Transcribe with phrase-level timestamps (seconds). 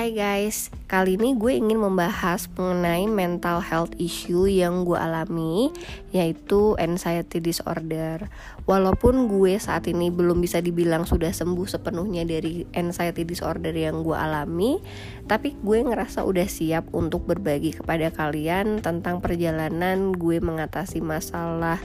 [0.00, 5.68] Hai guys, kali ini gue ingin membahas mengenai mental health issue yang gue alami
[6.08, 8.32] Yaitu anxiety disorder.
[8.64, 14.16] Walaupun gue saat ini belum bisa dibilang sudah sembuh sepenuhnya dari anxiety disorder yang gue
[14.16, 14.80] alami
[15.28, 21.76] Tapi gue ngerasa udah siap untuk berbagi kepada kalian tentang perjalanan gue mengatasi masalah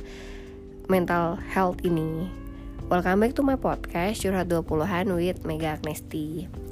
[0.87, 2.31] mental health ini.
[2.87, 6.63] Welcome back to my podcast Curhat 20-an with Mega Agnesti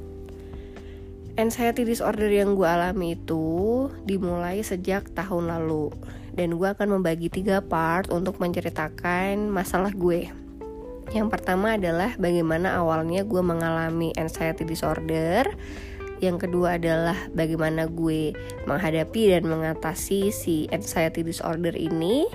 [1.34, 5.90] Anxiety disorder yang gue alami itu dimulai sejak tahun lalu.
[6.30, 10.30] Dan gue akan membagi tiga part untuk menceritakan masalah gue.
[11.10, 15.50] Yang pertama adalah bagaimana awalnya gue mengalami anxiety disorder.
[16.22, 18.30] Yang kedua adalah bagaimana gue
[18.70, 22.30] menghadapi dan mengatasi si anxiety disorder ini.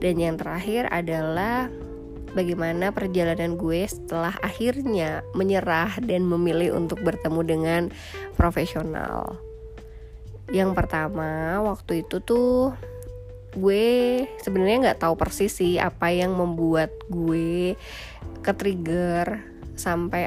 [0.00, 1.68] Dan yang terakhir adalah
[2.32, 7.82] bagaimana perjalanan gue setelah akhirnya menyerah dan memilih untuk bertemu dengan
[8.36, 9.38] profesional.
[10.48, 12.72] Yang pertama, waktu itu tuh
[13.52, 17.76] gue sebenarnya nggak tahu persis sih apa yang membuat gue
[18.44, 19.40] ke trigger
[19.78, 20.26] sampai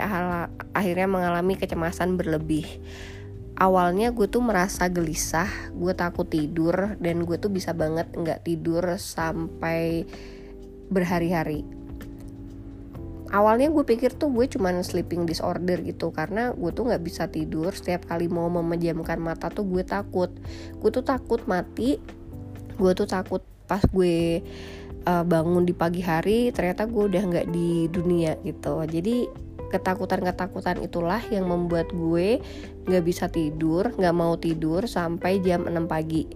[0.72, 2.66] akhirnya mengalami kecemasan berlebih.
[3.62, 8.82] Awalnya gue tuh merasa gelisah, gue takut tidur dan gue tuh bisa banget nggak tidur
[8.98, 10.08] sampai
[10.92, 11.64] berhari-hari
[13.32, 17.72] awalnya gue pikir tuh gue cuman sleeping disorder gitu karena gue tuh nggak bisa tidur.
[17.72, 20.30] Setiap kali mau memejamkan mata tuh gue takut.
[20.78, 21.98] Gue tuh takut mati.
[22.76, 24.44] Gue tuh takut pas gue
[25.08, 28.84] uh, bangun di pagi hari ternyata gue udah nggak di dunia gitu.
[28.84, 32.44] Jadi ketakutan-ketakutan itulah yang membuat gue
[32.84, 36.28] nggak bisa tidur nggak mau tidur sampai jam 6 pagi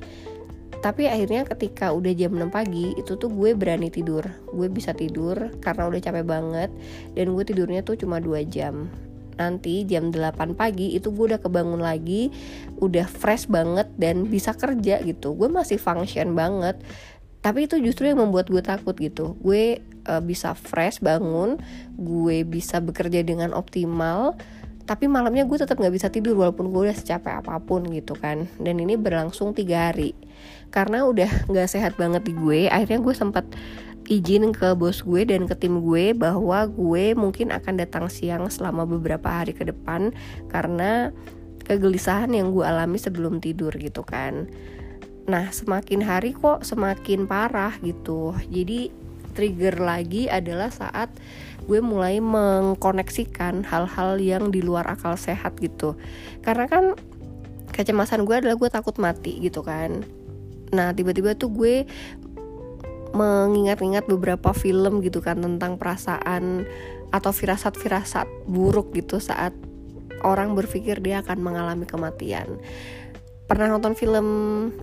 [0.81, 4.26] tapi akhirnya ketika udah jam 6 pagi itu tuh gue berani tidur.
[4.52, 6.70] Gue bisa tidur karena udah capek banget
[7.14, 8.90] dan gue tidurnya tuh cuma 2 jam.
[9.36, 12.32] Nanti jam 8 pagi itu gue udah kebangun lagi
[12.80, 15.36] udah fresh banget dan bisa kerja gitu.
[15.36, 16.80] Gue masih function banget.
[17.44, 19.38] Tapi itu justru yang membuat gue takut gitu.
[19.44, 21.61] Gue uh, bisa fresh bangun
[21.95, 24.36] gue bisa bekerja dengan optimal
[24.86, 28.45] tapi malamnya gue tetap nggak bisa tidur walaupun gue udah secapek apa pun gitu kan.
[28.61, 30.14] Dan ini berlangsung tiga hari
[30.75, 33.47] karena udah nggak sehat banget di gue akhirnya gue sempat
[34.05, 38.86] izin ke bos gue dan ke tim gue bahwa gue mungkin akan datang siang selama
[38.86, 40.13] beberapa hari ke depan
[40.52, 41.15] karena
[41.65, 44.45] kegelisahan yang gue alami sebelum tidur gitu kan.
[45.25, 48.37] Nah semakin hari kok semakin parah gitu.
[48.53, 48.93] Jadi
[49.33, 51.09] trigger lagi adalah saat
[51.65, 55.97] gue mulai mengkoneksikan hal-hal yang di luar akal sehat gitu.
[56.45, 56.93] Karena kan
[57.73, 60.05] kecemasan gue adalah gue takut mati gitu kan
[60.73, 61.76] nah tiba-tiba tuh gue
[63.15, 66.67] mengingat-ingat beberapa film gitu kan tentang perasaan
[67.15, 69.55] atau firasat-firasat buruk gitu saat
[70.27, 72.59] orang berpikir dia akan mengalami kematian.
[73.48, 74.27] Pernah nonton film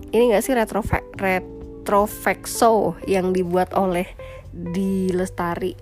[0.09, 0.81] ini gak sih retro
[1.19, 4.07] retrofexo yang dibuat oleh
[4.49, 5.77] di Lestari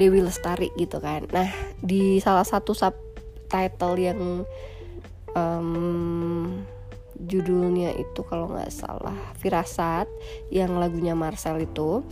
[0.00, 1.28] Dewi Lestari gitu kan?
[1.28, 1.50] Nah
[1.82, 4.20] di salah satu subtitle yang
[5.36, 6.62] um,
[7.22, 10.10] judulnya itu kalau nggak salah Firasat
[10.50, 12.02] yang lagunya Marcel itu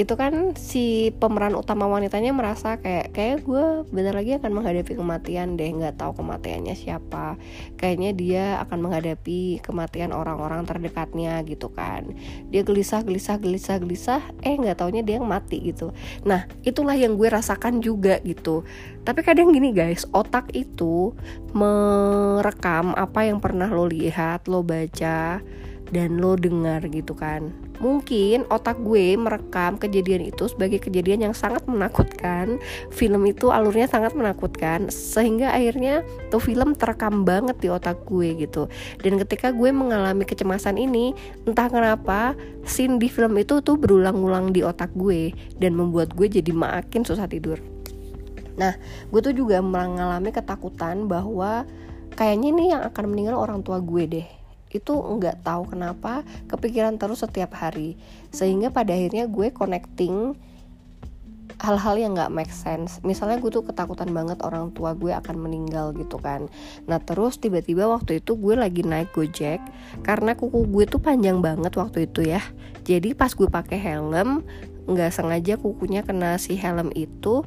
[0.00, 5.60] itu kan si pemeran utama wanitanya merasa kayak kayak gue bener lagi akan menghadapi kematian
[5.60, 7.36] deh nggak tahu kematiannya siapa.
[7.76, 12.16] Kayaknya dia akan menghadapi kematian orang-orang terdekatnya gitu kan.
[12.48, 15.92] Dia gelisah gelisah gelisah gelisah eh nggak taunya dia yang mati gitu.
[16.24, 18.64] Nah itulah yang gue rasakan juga gitu.
[19.04, 21.12] Tapi kadang gini guys otak itu
[21.52, 25.44] merekam apa yang pernah lo lihat lo baca
[25.92, 31.64] dan lo dengar gitu kan mungkin otak gue merekam kejadian itu sebagai kejadian yang sangat
[31.64, 32.60] menakutkan.
[32.92, 38.68] Film itu alurnya sangat menakutkan sehingga akhirnya tuh film terekam banget di otak gue gitu.
[39.00, 41.16] Dan ketika gue mengalami kecemasan ini
[41.48, 42.36] entah kenapa
[42.68, 47.24] scene di film itu tuh berulang-ulang di otak gue dan membuat gue jadi makin susah
[47.24, 47.56] tidur.
[48.60, 48.76] Nah
[49.08, 51.64] gue tuh juga mengalami ketakutan bahwa
[52.12, 54.39] kayaknya ini yang akan meninggal orang tua gue deh
[54.70, 57.98] itu nggak tahu kenapa kepikiran terus setiap hari.
[58.30, 60.38] Sehingga pada akhirnya gue connecting
[61.60, 62.98] hal-hal yang nggak make sense.
[63.04, 66.48] Misalnya gue tuh ketakutan banget orang tua gue akan meninggal gitu kan.
[66.88, 69.60] Nah terus tiba-tiba waktu itu gue lagi naik gojek
[70.00, 72.40] karena kuku gue tuh panjang banget waktu itu ya.
[72.88, 74.40] Jadi pas gue pakai helm
[74.88, 77.44] nggak sengaja kukunya kena si helm itu.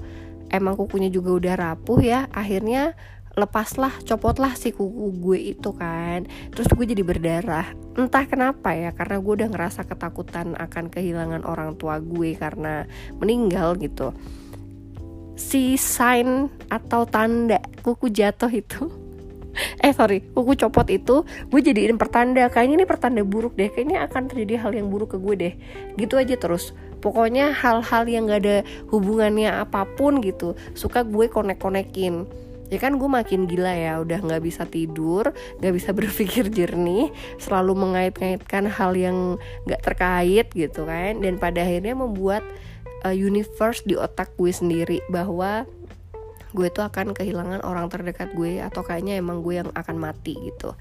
[0.54, 2.30] Emang kukunya juga udah rapuh ya.
[2.30, 2.94] Akhirnya
[3.33, 6.30] lepaslah copotlah si kuku gue itu kan.
[6.53, 7.68] Terus gue jadi berdarah.
[7.97, 12.85] Entah kenapa ya karena gue udah ngerasa ketakutan akan kehilangan orang tua gue karena
[13.18, 14.13] meninggal gitu.
[15.33, 18.85] Si sign atau tanda kuku jatuh itu
[19.85, 22.45] eh sorry buku copot itu gue jadiin pertanda.
[22.53, 23.74] Kayaknya ini pertanda buruk deh.
[23.74, 25.53] Kayaknya akan terjadi hal yang buruk ke gue deh.
[25.97, 26.77] Gitu aja terus.
[27.01, 28.57] Pokoknya hal-hal yang gak ada
[28.88, 32.43] hubungannya apa pun gitu suka gue konek-konekin
[32.74, 35.30] ya kan gue makin gila ya udah nggak bisa tidur
[35.62, 39.38] nggak bisa berpikir jernih selalu mengait-ngaitkan hal yang
[39.70, 41.22] nggak terkait gitu kan.
[41.22, 42.42] Dan pada akhirnya membuat
[43.06, 45.70] uh, universe di otak gue sendiri bahwa
[46.54, 50.78] gue tuh akan kehilangan orang terdekat gue atau kayaknya emang gue yang akan mati gitu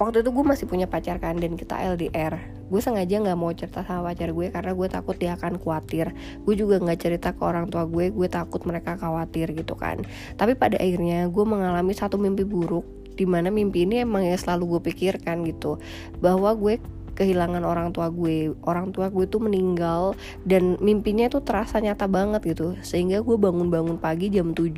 [0.00, 3.82] waktu itu gue masih punya pacar kan dan kita LDR gue sengaja nggak mau cerita
[3.82, 6.14] sama pacar gue karena gue takut dia akan khawatir.
[6.46, 10.06] Gue juga nggak cerita ke orang tua gue gue takut mereka khawatir gitu kan.
[10.38, 12.86] Tapi pada akhirnya gue mengalami satu mimpi buruk
[13.18, 15.82] di mana mimpi ini emang ya selalu gue pikirkan gitu
[16.22, 16.78] bahwa gue
[17.18, 20.16] kehilangan orang tua gue orang tua gue tuh meninggal
[20.48, 22.78] dan mimpinya tuh terasa nyata banget gitu.
[22.86, 24.72] Sehingga gue bangun-bangun pagi jam 7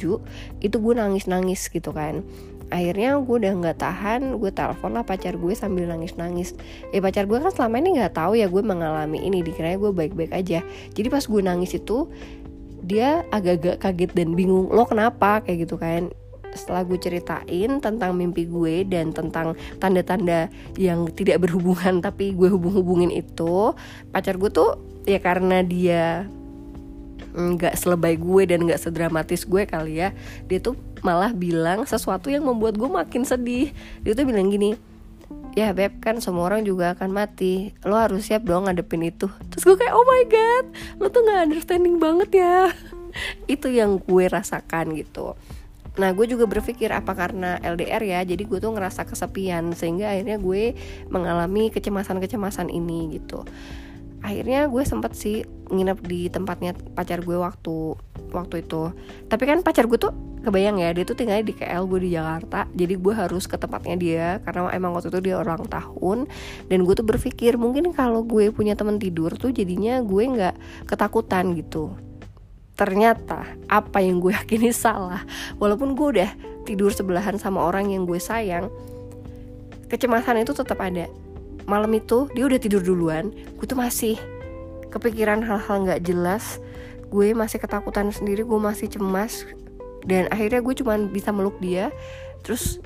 [0.64, 2.24] itu gue nangis-nangis gitu kan
[2.72, 6.56] akhirnya gue udah nggak tahan gue telepon lah pacar gue sambil nangis nangis
[6.88, 10.16] ya pacar gue kan selama ini nggak tahu ya gue mengalami ini dikira gue baik
[10.16, 10.64] baik aja.
[10.96, 12.08] Jadi pas gue nangis itu
[12.82, 15.44] dia agak-agak kaget dan bingung lo kenapa?
[15.44, 16.08] Kayak gitu kan.
[16.52, 23.12] Setelah gue ceritain tentang mimpi gue dan tentang tanda-tanda yang tidak berhubungan tapi gue hubung-hubungin
[23.12, 23.72] itu
[24.12, 24.76] pacar gue tuh
[25.08, 26.28] ya karena dia
[27.32, 30.12] nggak selebay gue dan nggak sedramatis gue kali ya
[30.44, 33.74] dia tuh malah bilang sesuatu yang membuat gue makin sedih.
[34.06, 34.78] Dia tuh bilang gini
[35.52, 37.76] ya beb kan semua orang juga akan mati.
[37.84, 39.28] Lo harus siap dong ngadepin itu.
[39.52, 40.66] Terus gue kayak oh my god
[41.02, 42.72] lo tuh nggak understanding banget ya.
[43.54, 45.36] Itu yang gue rasakan gitu.
[46.00, 48.20] Nah gue juga berpikir apa karena LDR ya?
[48.24, 50.72] Jadi gue tuh ngerasa kesepian Sehingga akhirnya gue
[51.12, 53.44] mengalami kecemasan-kecemasan ini gitu
[54.22, 55.42] Akhirnya gue sempet sih
[55.72, 57.98] nginep di tempatnya pacar gue waktu
[58.30, 58.94] waktu itu.
[59.26, 62.70] Tapi kan pacar gue tuh kebayang ya Dia tuh tinggalnya di KL gue di Jakarta.
[62.70, 66.30] Jadi gue harus ke tempatnya dia Karena emang waktu itu dia orang tahun.
[66.70, 71.58] Dan gue tuh berpikir mungkin kalau gue punya teman tidur tuh jadinya gue gak ketakutan
[71.58, 71.92] gitu.
[72.78, 75.26] Ternyata apa yang gue yakini salah.
[75.58, 76.30] Walaupun gue udah
[76.62, 78.70] tidur sebelahan sama orang yang gue sayang
[79.92, 81.04] kecemasan itu tetap ada
[81.66, 83.30] malam itu dia udah tidur duluan.
[83.58, 84.16] Gue tuh masih
[84.92, 86.60] kepikiran hal-hal nggak jelas.
[87.08, 89.48] Gue masih ketakutan sendiri gue masih cemas.
[90.02, 91.94] Dan akhirnya gue cuma bisa meluk dia.
[92.42, 92.82] Terus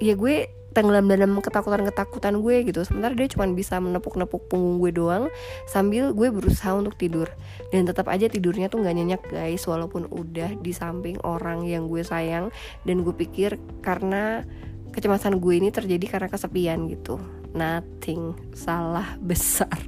[0.00, 2.80] ya gue tenggelam dalam ketakutan-ketakutan gue gitu.
[2.86, 5.26] Sementara dia cuma bisa menepuk-nepuk punggung gue doang
[5.66, 7.30] sambil gue berusaha untuk tidur.
[7.70, 9.64] Dan tetap aja tidurnya tuh nggak nyenyak guys.
[9.66, 12.50] Walaupun udah di samping orang yang gue sayang.
[12.82, 14.42] Dan gue pikir karena
[14.90, 18.36] kecemasan gue ini terjadi karena kesepian gitu nothing.
[18.54, 19.70] Salah besar.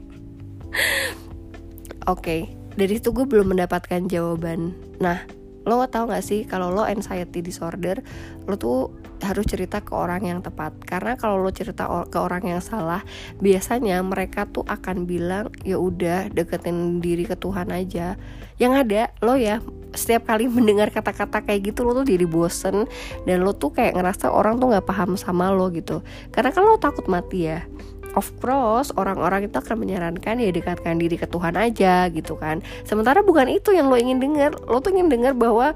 [2.11, 2.41] Oke okay,
[2.75, 4.75] dari situ gue belum mendapatkan jawaban.
[4.99, 5.23] Nah
[5.63, 8.03] lo tau gak sih kalau lo anxiety disorder
[8.51, 8.91] lo tuh
[9.23, 10.75] harus cerita ke orang yang tepat.
[10.83, 13.07] Karena kalau lo cerita ke orang yang salah
[13.39, 18.19] biasanya mereka tuh akan bilang ya udah deketin diri ke Tuhan aja.
[18.59, 19.63] Yang ada lo ya
[19.93, 22.89] setiap kali mendengar kata-kata kayak gitu lo tuh jadi bosen
[23.29, 26.01] dan lo tuh kayak ngerasa orang tuh nggak paham sama lo gitu.
[26.33, 27.65] Karena kan lo takut mati ya.
[28.13, 32.61] Of course orang-orang itu akan menyarankan ya dekatkan diri ke Tuhan aja gitu kan.
[32.85, 34.53] Sementara bukan itu yang lo ingin dengar.
[34.69, 35.73] Lo tuh ingin dengar bahwa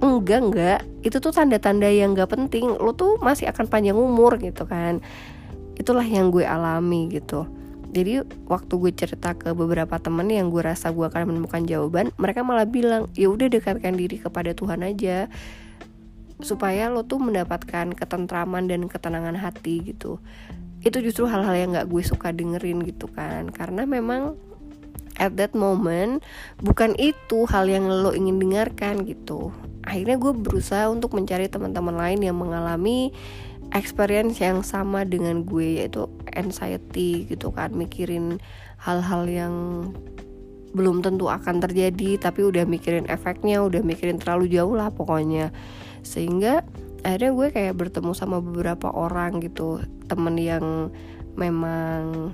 [0.00, 0.80] enggak enggak.
[1.04, 2.80] Itu tuh tanda-tanda yang gak penting.
[2.80, 5.04] Lo tuh masih akan panjang umur gitu kan.
[5.76, 7.44] Itulah yang gue alami gitu
[7.96, 12.44] jadi waktu gue cerita ke beberapa temen yang gue rasa gue akan menemukan jawaban mereka
[12.44, 15.32] malah bilang ya udah dekatkan diri kepada Tuhan aja
[16.44, 20.20] supaya lo tuh mendapatkan ketentraman dan ketenangan hati gitu.
[20.84, 23.48] Itu justru hal-hal yang gak gue suka dengerin gitu kan.
[23.48, 24.36] Karena memang
[25.16, 26.20] at that moment
[26.60, 29.48] bukan itu hal yang lo ingin dengarkan gitu.
[29.86, 33.16] Akhirnya gue berusaha untuk mencari teman-teman lain yang mengalami
[33.76, 38.40] experience yang sama dengan gue yaitu anxiety gitu kan mikirin
[38.80, 39.54] hal-hal yang
[40.76, 45.52] belum tentu akan terjadi tapi udah mikirin efeknya udah mikirin terlalu jauh lah pokoknya.
[46.00, 46.64] Sehingga
[47.04, 50.92] akhirnya gue kayak bertemu sama beberapa orang gitu temen yang
[51.36, 52.32] memang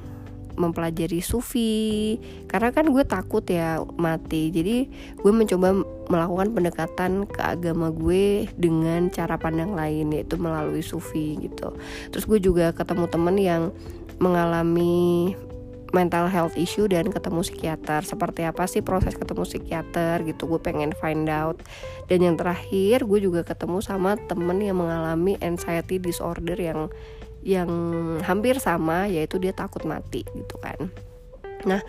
[0.57, 2.17] mempelajari sufi.
[2.49, 4.53] Karena kan gue takut ya mati.
[4.53, 4.77] Jadi
[5.17, 5.75] gue mencoba
[6.09, 11.73] melakukan pendekatan ke agama gue dengan cara pandang lain yaitu melalui sufi gitu.
[12.13, 13.63] Terus gue juga ketemu temen yang
[14.21, 15.35] mengalami
[15.93, 18.03] mental health issue dan ketemu psikiater.
[18.03, 21.61] Seperti apa sih proses ketemu psikiater gitu gue pengen find out.
[22.09, 26.89] Dan yang terakhir gue juga ketemu sama temen yang mengalami anxiety disorder yang
[27.43, 27.71] yang
[28.23, 30.91] hampir sama yaitu dia takut mati gitu kan.
[31.67, 31.83] Nah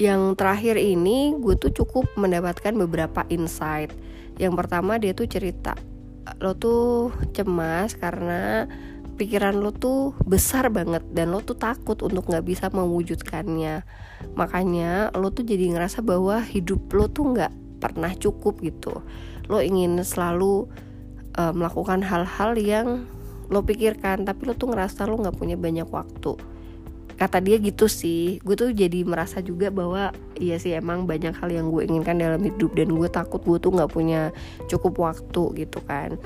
[0.00, 3.92] yang terakhir ini gue tuh cukup mendapatkan beberapa insight.
[4.40, 5.76] Yang pertama dia tuh cerita
[6.38, 8.70] lo tuh cemas karena
[9.18, 13.84] pikiran lo tuh besar banget dan lo tuh takut untuk nggak bisa mewujudkannya.
[14.38, 17.52] Makanya lo tuh jadi ngerasa bahwa hidup lo tuh nggak
[17.82, 19.02] pernah cukup gitu.
[19.50, 20.70] Lo ingin selalu
[21.36, 22.88] uh, melakukan hal-hal yang
[23.50, 26.38] lo pikirkan tapi lo tuh ngerasa lo nggak punya banyak waktu.
[27.16, 28.42] Kata dia gitu sih.
[28.42, 32.42] Gue tuh jadi merasa juga bahwa iya sih emang banyak hal yang gue inginkan dalam
[32.42, 34.34] hidup dan gue takut gue tuh nggak punya
[34.66, 36.18] cukup waktu gitu kan.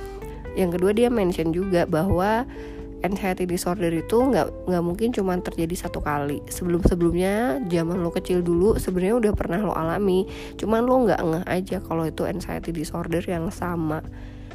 [0.56, 2.48] Yang kedua dia mention juga bahwa
[3.04, 6.40] anxiety disorder itu nggak nggak mungkin cuma terjadi satu kali.
[6.48, 10.24] Sebelum sebelumnya zaman lo kecil dulu sebenarnya udah pernah lo alami.
[10.56, 14.00] Cuman lo nggak ngeh aja kalau itu anxiety disorder yang sama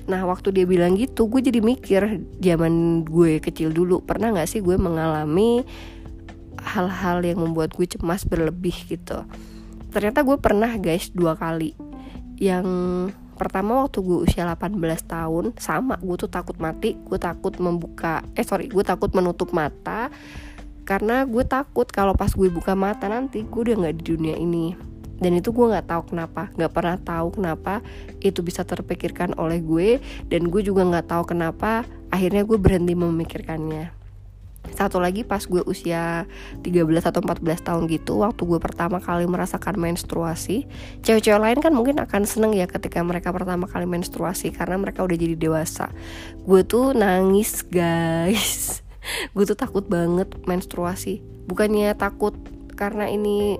[0.09, 4.61] Nah waktu dia bilang gitu gue jadi mikir zaman gue kecil dulu pernah gak sih
[4.63, 5.61] gue mengalami
[6.61, 9.25] hal-hal yang membuat gue cemas berlebih gitu?
[9.91, 11.75] Ternyata gue pernah guys dua kali.
[12.41, 12.65] Yang
[13.41, 14.77] pertama waktu gue usia 18
[15.09, 20.13] tahun sama gue tuh takut mati gue takut membuka eh sorry gue takut menutup mata
[20.85, 24.77] karena gue takut kalau pas gue buka mata nanti gue udah nggak di dunia ini
[25.21, 27.85] dan itu gue nggak tahu kenapa nggak pernah tahu kenapa
[28.19, 34.01] itu bisa terpikirkan oleh gue dan gue juga nggak tahu kenapa akhirnya gue berhenti memikirkannya.
[34.61, 36.29] Satu lagi pas gue usia
[36.61, 40.69] 13 atau 14 tahun gitu waktu gue pertama kali merasakan menstruasi
[41.01, 45.17] cewek-cewek lain kan mungkin akan seneng ya ketika mereka pertama kali menstruasi karena mereka udah
[45.17, 45.89] jadi dewasa.
[46.45, 48.85] Gue tuh nangis guys.
[49.33, 51.25] Gue tuh takut banget menstruasi.
[51.49, 52.37] Bukannya takut
[52.77, 53.57] karena ini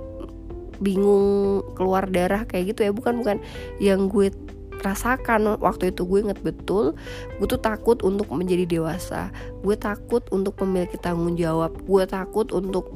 [0.82, 2.92] bingung keluar darah kayak gitu ya.
[2.92, 3.38] Bukan bukan.
[3.78, 4.28] Yang gue
[4.82, 6.98] rasakan waktu itu gue inget betul
[7.38, 9.30] gue tuh takut untuk menjadi dewasa.
[9.62, 11.78] Gue takut untuk memiliki tanggung jawab.
[11.86, 12.90] Gue takut untuk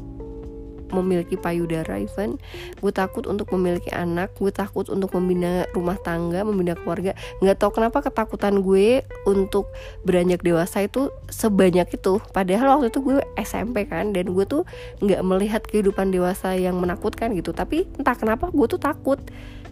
[0.93, 2.37] memiliki payudara even
[2.81, 7.17] gue takut untuk memiliki anak gue takut untuk membina rumah tangga membina keluarga.
[7.41, 9.69] Nggak tahu kenapa ketakutan gue untuk
[10.05, 12.21] beranjak dewasa itu sebanyak itu.
[12.31, 14.63] Padahal waktu itu gue SMP kan dan gue tuh
[15.01, 17.51] nggak melihat kehidupan dewasa yang menakutkan gitu.
[17.55, 19.17] Tapi entah kenapa gue tuh takut.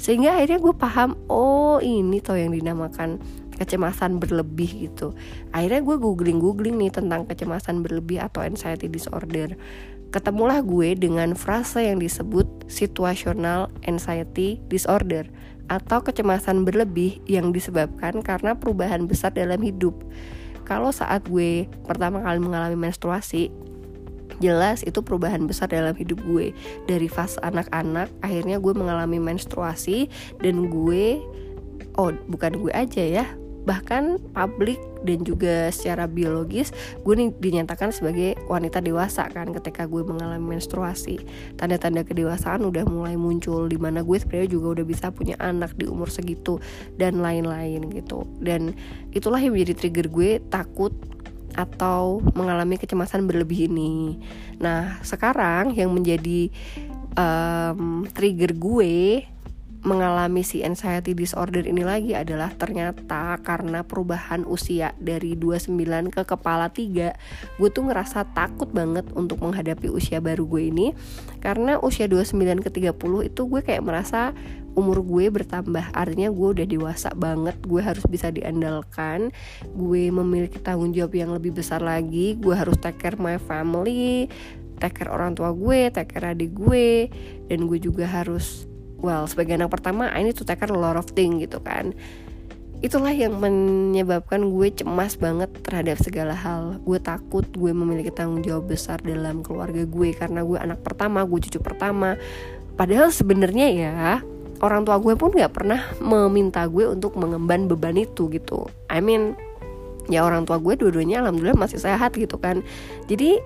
[0.01, 3.21] Sehingga akhirnya gue paham oh ini tuh yang dinamakan
[3.55, 5.13] kecemasan berlebih gitu.
[5.53, 9.55] Akhirnya gue googling googling nih tentang kecemasan berlebih atau anxiety disorder
[10.13, 15.25] ketemulah gue dengan frase yang disebut situational anxiety disorder
[15.73, 19.97] atau kecemasan berlebih yang disebabkan karena perubahan besar dalam hidup.
[20.69, 23.49] Kalau saat gue pertama kali mengalami menstruasi,
[24.37, 26.53] jelas itu perubahan besar dalam hidup gue.
[26.85, 30.13] Dari fase anak-anak, akhirnya gue mengalami menstruasi
[30.45, 31.17] dan gue
[31.97, 33.25] oh bukan gue aja ya,
[33.63, 36.71] bahkan publik dan juga secara biologis
[37.03, 41.19] gue nih dinyatakan sebagai wanita dewasa kan ketika gue mengalami menstruasi.
[41.59, 45.87] Tanda-tanda kedewasaan udah mulai muncul di mana gue sebenarnya juga udah bisa punya anak di
[45.87, 46.59] umur segitu
[46.95, 48.27] dan lain-lain gitu.
[48.39, 48.75] Dan
[49.11, 50.95] itulah yang menjadi trigger gue takut
[51.53, 54.17] atau mengalami kecemasan berlebih ini.
[54.57, 56.49] Nah sekarang yang menjadi
[57.13, 59.25] um, trigger gue
[59.83, 65.75] mengalami si anxiety disorder ini lagi adalah ternyata karena perubahan usia dari 29
[66.07, 70.87] ke kepala 3 gue tuh ngerasa takut banget untuk menghadapi usia baru gue ini.
[71.43, 72.95] Karena usia 29 ke 30
[73.27, 74.31] itu gue kayak merasa
[74.73, 79.29] umur gue bertambah artinya gue udah dewasa banget gue harus bisa diandalkan
[79.69, 84.25] gue memiliki tanggung jawab yang lebih besar lagi gue harus take care my family
[84.81, 87.05] take care orang tua gue take care adik gue
[87.53, 88.65] dan gue juga harus
[89.03, 91.91] well sebagai anak pertama I need to take care a lot of thing gitu kan.
[92.83, 96.83] Itulah yang menyebabkan gue cemas banget terhadap segala hal.
[96.83, 101.39] Gue takut gue memiliki tanggung jawab besar dalam keluarga gue karena gue anak pertama gue
[101.47, 102.19] cucu pertama.
[102.75, 103.93] Padahal sebenarnya ya
[104.59, 108.67] orang tua gue pun nggak pernah meminta gue untuk mengemban beban itu gitu.
[108.91, 109.39] I mean
[110.11, 112.67] ya orang tua gue dua-duanya alhamdulillah masih sehat gitu kan.
[113.07, 113.39] Jadi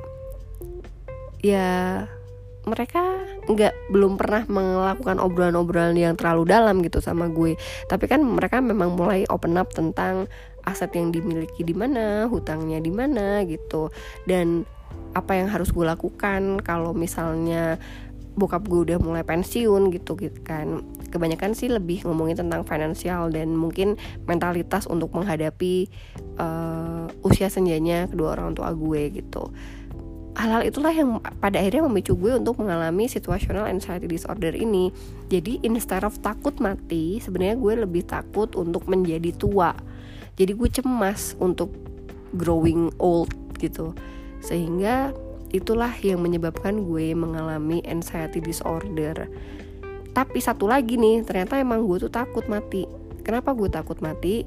[1.45, 2.09] ya
[2.67, 3.01] mereka
[3.47, 7.55] nggak belum pernah melakukan obrolan-obrolan yang terlalu dalam gitu sama gue.
[7.87, 10.27] Tapi kan mereka memang mulai open up tentang
[10.67, 13.87] aset yang dimiliki di mana hutangnya di mana gitu.
[14.27, 14.67] Dan
[15.15, 17.79] apa yang harus gue lakukan kalau misalnya
[18.37, 20.83] bokap gue udah mulai pensiun gitu gitu kan.
[21.07, 23.95] Kebanyakan sih lebih ngomongin tentang finansial dan mungkin
[24.27, 25.87] mentalitas untuk menghadapi
[26.37, 29.49] uh, usia senjanya kedua orang tua gue gitu
[30.37, 34.93] hal-hal itulah yang pada akhirnya memicu gue untuk mengalami situational anxiety disorder ini.
[35.33, 39.73] Jadi instead of takut mati sebenarnya gue lebih takut untuk menjadi tua.
[40.37, 41.73] Jadi gue cemas untuk
[42.37, 43.97] growing old gitu.
[44.45, 45.09] Sehingga
[45.49, 49.25] itulah yang menyebabkan gue mengalami anxiety disorder.
[50.13, 52.85] Tapi satu lagi nih ternyata emang gue tuh takut mati.
[53.25, 54.45] Kenapa gue takut mati?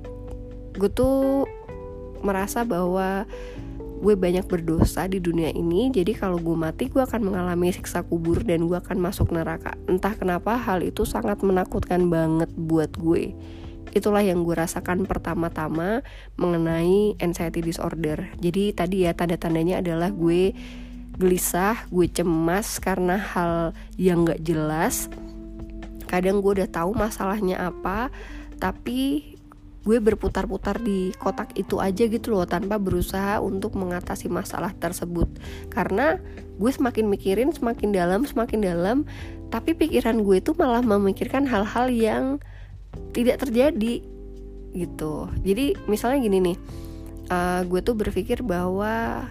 [0.78, 1.50] Gue tuh
[2.22, 3.26] merasa bahwa
[4.00, 8.40] gue banyak berdosa di dunia ini jadi kalau gue mati gue akan mengalami siksa kubur
[8.40, 9.76] dan gue akan masuk neraka.
[9.84, 13.36] Entah kenapa hal itu sangat menakutkan banget buat gue.
[13.92, 16.00] Itulah yang gue rasakan pertama-tama
[16.40, 18.32] mengenai anxiety disorder.
[18.40, 20.56] Jadi tadi ya tanda-tandanya adalah gue
[21.20, 25.12] gelisah gue cemas karena hal yang gak jelas.
[26.08, 28.08] Kadang gue udah tahu masalahnya apa
[28.56, 29.36] tapi
[29.80, 35.28] gue berputar-putar di kotak itu aja gitu loh tanpa berusaha untuk mengatasi masalah tersebut.
[35.72, 36.20] Karena
[36.60, 38.98] gue semakin mikirin semakin dalam semakin dalam
[39.48, 42.24] tapi pikiran gue itu malah memikirkan hal-hal yang
[43.16, 44.04] tidak terjadi
[44.76, 45.26] gitu.
[45.42, 46.58] Jadi misalnya gini nih
[47.32, 49.24] uh, gue tuh berpikir bahwa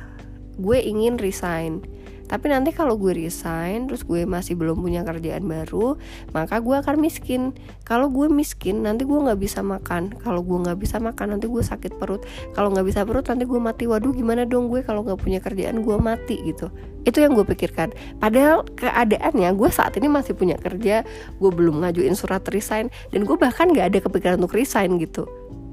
[0.59, 1.85] gue ingin resign
[2.29, 5.97] tapi nanti kalau gue resign terus gue masih belum punya kerjaan baru
[6.29, 7.57] maka gue akan miskin.
[7.81, 10.13] Kalau gue miskin nanti gue nggak bisa makan.
[10.21, 12.21] Kalau gue nggak bisa makan nanti gue sakit perut.
[12.53, 13.89] Kalau nggak bisa perut nanti gue mati.
[13.89, 16.69] Waduh gimana dong gue kalau nggak punya kerjaan gue mati gitu.
[17.01, 17.97] Itu yang gue pikirkan.
[18.21, 21.01] Padahal keadaannya gue saat ini masih punya kerja
[21.41, 25.25] gue belum ngajuin surat resign dan gue bahkan nggak ada kepikiran untuk resign gitu.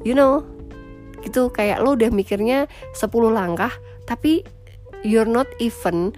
[0.08, 0.48] You know?
[1.20, 2.64] Gitu kayak lo udah mikirnya
[2.96, 3.76] 10 langkah
[4.08, 4.46] tapi
[5.02, 6.14] you're not even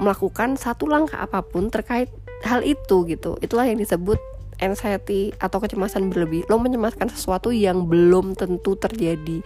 [0.00, 2.08] melakukan satu langkah apa pun terkait
[2.46, 3.36] hal itu gitu.
[3.40, 4.18] Itulah yang disebut
[4.62, 6.46] anxiety atau kecemasan berlebih.
[6.46, 9.42] Lo mencemaskan sesuatu yang belum tentu terjadi.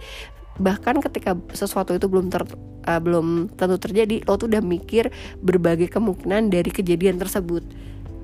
[0.57, 2.45] Bahkan ketika sesuatu itu belum ter,
[2.89, 7.65] uh, belum tentu terjadi lo tuh udah mikir berbagai kemungkinan dari kejadian tersebut.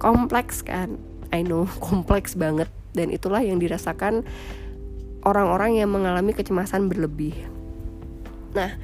[0.01, 0.97] Kompleks kan?
[1.33, 2.69] I know kompleks banget.
[2.93, 4.21] Dan itulah yang dirasakan
[5.25, 7.33] orang-orang yang mengalami kecemasan berlebih.
[8.53, 8.77] Nah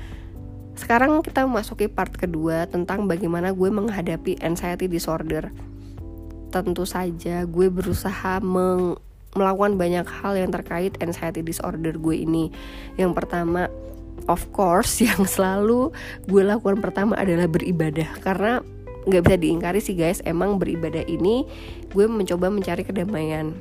[0.80, 5.52] sekarang kita memasuki part kedua tentang bagaimana gue menghadapi anxiety disorder.
[6.50, 8.96] Tentu saja gue berusaha meng
[9.38, 12.50] melakukan banyak hal yang terkait anxiety disorder gue ini.
[12.96, 13.68] Yang pertama,
[14.32, 15.92] of course, yang selalu
[16.26, 18.64] gue lakukan pertama adalah beribadah karena
[19.04, 21.44] nggak bisa diingkari sih guys, emang beribadah ini
[21.92, 23.52] gue mencoba mencari kedamaian.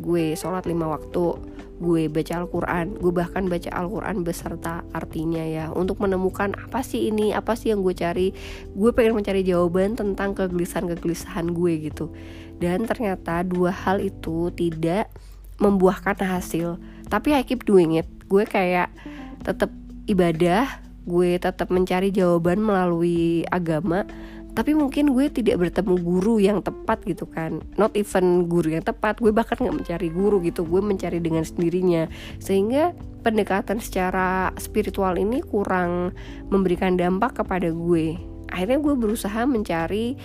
[0.00, 1.36] Gue sholat lima waktu,
[1.82, 7.34] gue baca Al-Quran gue bahkan baca Al-Quran beserta artinya ya untuk menemukan apa sih ini
[7.34, 8.30] apa sih yang gue cari.
[8.72, 12.14] Gue pengen mencari jawaban tentang kegelisahan-kegelisahan gue gitu.
[12.62, 15.10] Dan ternyata dua hal itu tidak
[15.58, 16.78] membuahkan hasil.
[17.10, 18.06] Tapi I keep doing it.
[18.30, 18.94] Gue kayak
[19.42, 19.74] tetap
[20.06, 24.06] ibadah gue tetap mencari jawaban melalui agama
[24.52, 27.64] tapi mungkin gue tidak bertemu guru yang tepat gitu kan.
[27.80, 30.68] Not even guru yang tepat gue bahkan nggak mencari guru gitu.
[30.68, 32.04] Gue mencari dengan sendirinya.
[32.36, 32.92] Sehingga
[33.24, 36.12] pendekatan secara spiritual ini kurang
[36.52, 38.20] memberikan dampak kepada gue.
[38.52, 40.20] Akhirnya gue berusaha mencari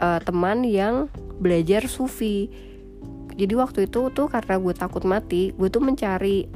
[0.00, 2.48] uh, teman yang belajar sufi.
[3.36, 6.48] Jadi waktu itu tuh karena gue takut mati gue tuh mencari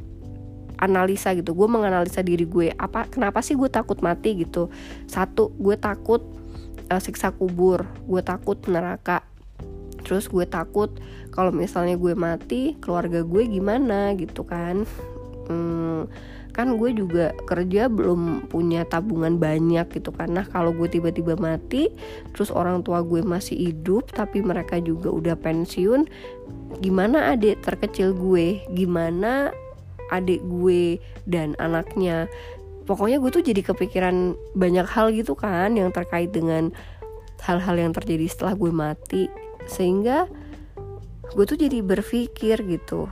[0.81, 1.53] analisa gitu.
[1.53, 4.73] Gue menganalisa diri gue apa kenapa sih gue takut mati gitu.
[5.05, 6.40] Satu gue takut
[6.91, 7.87] uh, siksa kubur.
[8.03, 9.23] Gue takut neraka.
[10.03, 10.91] Terus gue takut
[11.31, 14.83] kalau misalnya gue mati keluarga gue gimana gitu kan.
[15.47, 16.11] Hmm,
[16.51, 20.35] kan gue juga kerja belum punya tabungan banyak gitu kan.
[20.35, 21.87] Nah kalau gue tiba-tiba mati
[22.35, 26.11] terus orang tua gue masih hidup tapi mereka juga udah pensiun
[26.83, 28.67] gimana adik terkecil gue?
[28.75, 29.55] Gimana
[30.11, 32.27] adik gue dan anaknya
[32.91, 36.75] pokoknya gue tuh jadi kepikiran banyak hal gitu kan yang terkait dengan
[37.39, 39.23] hal-hal yang terjadi setelah gue mati.
[39.71, 40.27] Sehingga
[41.31, 43.07] gue tuh jadi berpikir gitu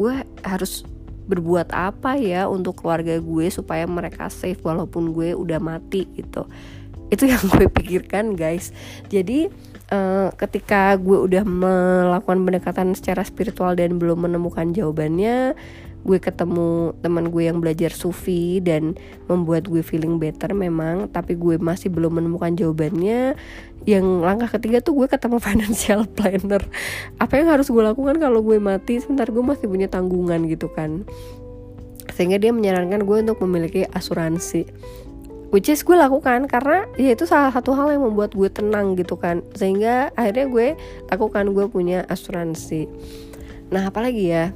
[0.00, 0.88] gue harus
[1.28, 6.48] berbuat apa ya untuk keluarga gue supaya mereka safe walaupun gue udah mati gitu.
[7.12, 8.72] Itu yang gue pikirkan guys.
[9.12, 9.52] Jadi
[9.92, 15.54] uh, ketika gue udah melakukan pendekatan secara spiritual dan belum menemukan jawabannya
[16.00, 18.96] gue ketemu teman gue yang belajar sufi dan
[19.28, 23.36] membuat gue feeling better memang tapi gue masih belum menemukan jawabannya.
[23.88, 26.62] Yang langkah ketiga tuh gue ketemu financial planner.
[27.20, 29.00] Apa yang harus gue lakukan kalau gue mati?
[29.00, 31.04] Sebentar gue masih punya tanggungan gitu kan.
[32.16, 34.68] Sehingga dia menyarankan gue untuk memiliki asuransi.
[35.50, 39.18] Which is gue lakukan karena ya itu salah satu hal yang membuat gue tenang gitu
[39.18, 39.42] kan.
[39.52, 40.66] Sehingga akhirnya gue
[41.10, 42.86] lakukan gue punya asuransi.
[43.74, 44.54] Nah apalagi ya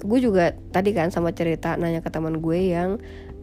[0.00, 2.98] gue juga tadi kan sama cerita nanya ke teman gue yang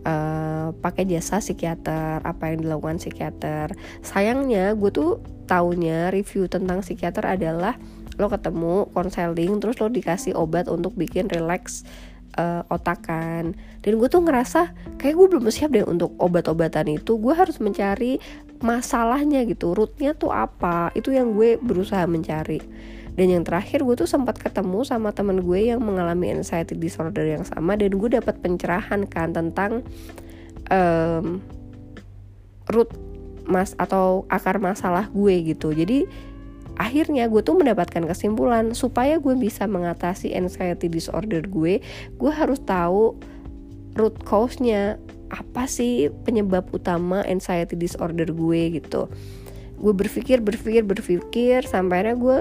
[0.08, 3.74] uh, pakai jasa psikiater apa yang dilakukan psikiater.
[4.02, 7.80] Sayangnya gue tuh taunya review tentang psikiater adalah
[8.18, 11.86] lo ketemu konseling terus lo dikasih obat untuk bikin relax
[12.36, 13.54] uh, otakan
[13.86, 17.16] dan gue tuh ngerasa kayak gue belum siap deh untuk obat-obatan itu.
[17.22, 18.18] Gue harus mencari
[18.58, 20.90] masalahnya gitu rootnya tuh apa?
[20.98, 22.60] Itu yang gue berusaha mencari
[23.18, 27.42] dan yang terakhir gue tuh sempat ketemu sama temen gue yang mengalami anxiety disorder yang
[27.42, 29.82] sama dan gue dapat pencerahan kan tentang
[30.70, 31.42] um,
[32.70, 32.94] root
[33.50, 35.74] mas atau akar masalah gue gitu.
[35.74, 36.06] Jadi
[36.78, 41.82] akhirnya gue tuh mendapatkan kesimpulan supaya gue bisa mengatasi anxiety disorder gue
[42.22, 43.18] gue harus tahu
[43.98, 45.02] root cause-nya
[45.34, 49.10] apa sih penyebab utama anxiety disorder gue gitu.
[49.82, 52.38] Gue berpikir berpikir berpikir sampai akhirnya gue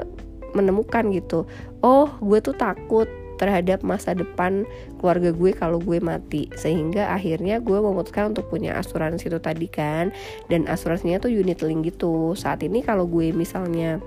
[0.56, 1.44] menemukan gitu.
[1.84, 4.64] Oh gue tuh takut terhadap masa depan
[4.96, 6.48] keluarga gue kalau gue mati.
[6.56, 10.10] Sehingga akhirnya gue memutuskan untuk punya asuransi itu tadi kan.
[10.48, 12.32] Dan asuransinya tuh unit link gitu.
[12.32, 14.00] Saat ini kalau gue misalnya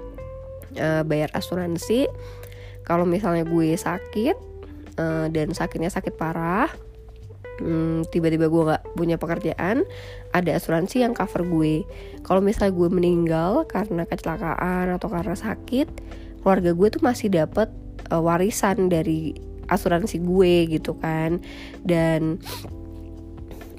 [0.77, 2.09] uh, bayar asuransi
[2.85, 4.35] kalau misalnya gue sakit
[4.97, 6.69] uh, dan sakitnya sakit parah
[7.61, 9.85] hmm, tiba-tiba gue nggak punya pekerjaan
[10.33, 11.83] ada asuransi yang cover gue.
[12.25, 15.87] Kalau misalnya gue meninggal karena kecelakaan atau karena sakit
[16.41, 17.69] keluarga gue tuh masih dapat
[18.09, 19.35] uh, warisan dari
[19.69, 21.39] asuransi gue gitu kan.
[21.83, 22.41] Dan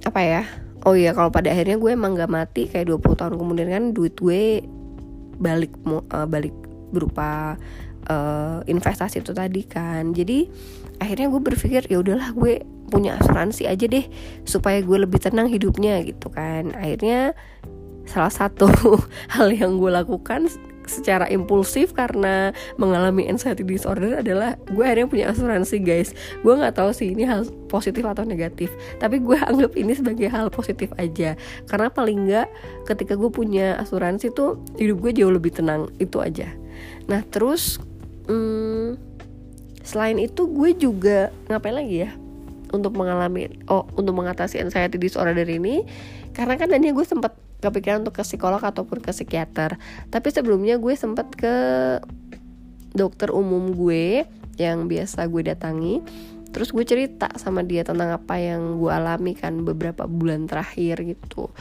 [0.06, 0.42] apa ya
[0.88, 4.16] oh iya kalau pada akhirnya gue emang gak mati kayak 20 tahun kemudian kan duit
[4.16, 4.64] gue
[5.36, 6.56] balik uh, balik
[6.88, 7.60] berupa
[8.10, 10.12] uh, investasi itu tadi kan.
[10.12, 10.48] Jadi
[11.00, 14.04] akhirnya gue berpikir ya udahlah gue punya asuransi aja deh
[14.42, 16.74] supaya gue lebih tenang hidupnya gitu kan.
[16.76, 17.32] Akhirnya
[18.04, 18.68] salah satu
[19.34, 20.50] hal yang gue lakukan
[20.90, 26.10] secara impulsif karena mengalami anxiety disorder adalah gue akhirnya punya asuransi guys.
[26.42, 30.50] Gue nggak tahu sih ini hal positif atau negatif tapi gue anggap ini sebagai hal
[30.50, 31.38] positif aja.
[31.70, 32.48] Karena paling nggak
[32.90, 36.50] ketika gue punya asuransi tuh hidup gue jauh lebih tenang itu aja.
[37.06, 37.78] Nah terus
[38.26, 38.98] hmm,
[39.86, 42.10] selain itu gue juga ngapain lagi ya
[42.70, 45.86] untuk mengalami oh untuk mengatasi anxiety disorder ini?
[46.30, 49.76] Karena kan tadinya gue sempat kepikiran untuk ke psikolog ataupun ke psikiater.
[50.08, 51.54] Tapi sebelumnya gue sempat ke
[52.96, 54.26] dokter umum gue
[54.58, 56.02] yang biasa gue datangi.
[56.50, 61.54] Terus gue cerita sama dia tentang apa yang gue alami kan beberapa bulan terakhir gitu.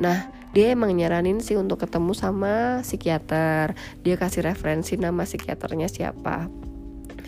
[0.00, 3.76] Nah dia emang nyaranin sih untuk ketemu sama psikiater.
[4.00, 6.48] Dia kasih referensi nama psikiaternya siapa.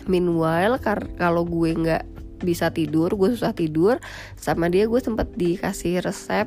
[0.09, 0.81] Meanwhile
[1.15, 2.03] kalau gue nggak
[2.43, 4.03] bisa tidur gue susah tidur
[4.35, 6.45] sama dia gue sempat dikasih resep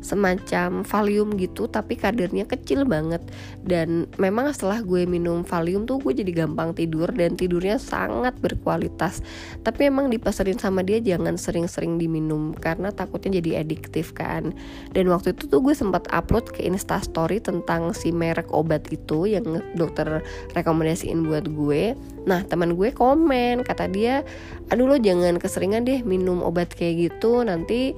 [0.00, 3.22] semacam Valium gitu tapi kadarnya kecil banget.
[3.62, 9.20] Dan memang setelah gue minum Valium tuh gue jadi gampang tidur dan tidurnya sangat berkualitas.
[9.62, 14.54] Tapi emang dipesenin sama dia jangan sering-sering diminum karena takutnya jadi adiktif kan.
[14.94, 19.60] Dan waktu itu tuh gue sempat upload ke instastory tentang si merek obat itu yang
[19.74, 20.22] dokter
[20.54, 21.98] rekomendasiin buat gue.
[22.28, 24.20] Nah teman gue komen kata dia
[24.68, 27.96] aduh lo jangan keseringan deh minum obat kayak gitu nanti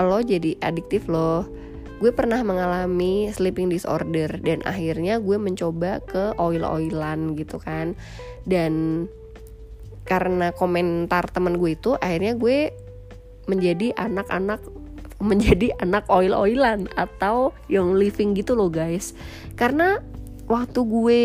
[0.00, 1.46] lo jadi adiktif lo.
[1.96, 7.96] Gue pernah mengalami sleeping disorder dan akhirnya gue mencoba ke oil-oilan gitu kan.
[8.44, 9.06] Dan
[10.06, 12.70] karena komentar teman gue itu akhirnya gue
[13.48, 14.60] menjadi anak-anak
[15.16, 19.16] menjadi anak oil-oilan atau young living gitu loh guys.
[19.56, 20.04] Karena
[20.46, 21.22] waktu gue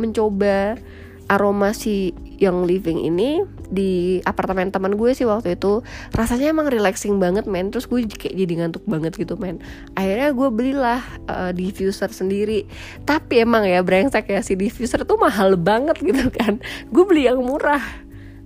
[0.00, 0.80] mencoba
[1.28, 5.82] aroma si young living ini di apartemen teman gue sih waktu itu
[6.14, 7.74] rasanya emang relaxing banget men.
[7.74, 9.58] Terus gue kayak jadi ngantuk banget gitu men.
[9.98, 12.64] Akhirnya gue belilah uh, diffuser sendiri.
[13.02, 16.62] Tapi emang ya brengsek ya si diffuser tuh mahal banget gitu kan.
[16.94, 17.82] Gue beli yang murah.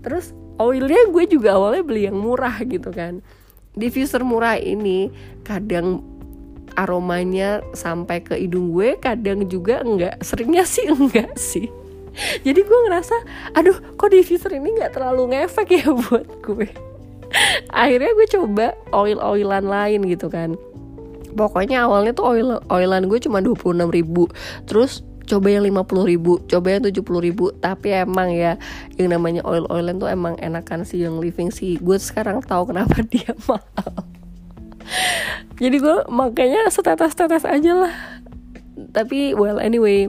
[0.01, 3.21] Terus oilnya gue juga awalnya beli yang murah gitu kan.
[3.77, 5.13] Diffuser murah ini
[5.45, 6.03] kadang
[6.75, 10.19] aromanya sampai ke hidung gue kadang juga enggak.
[10.25, 11.88] Seringnya sih enggak sih
[12.47, 13.17] jadi gue ngerasa
[13.55, 16.69] aduh kok diffuser ini nggak terlalu ngefek ya buat gue?
[17.83, 18.67] Akhirnya gue coba
[18.97, 20.57] oil oilan lain gitu kan.
[21.37, 24.27] Pokoknya awalnya tuh oil oilan gue cuma 26 ribu
[24.65, 28.57] terus coba yang 50 ribu coba yang 70 ribu tapi emang ya
[28.97, 31.77] yang namanya oil oilan tuh emang enakan sih yang living sih.
[31.79, 34.09] Gue sekarang tahu kenapa dia mahal.
[35.61, 37.95] Jadi gue makanya setetes tetes aja lah.
[38.95, 40.09] Tapi well anyway